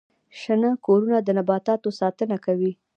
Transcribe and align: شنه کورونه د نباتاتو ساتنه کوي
شنه 0.39 0.71
کورونه 0.85 1.17
د 1.21 1.29
نباتاتو 1.37 1.89
ساتنه 1.99 2.35
کوي 2.45 2.71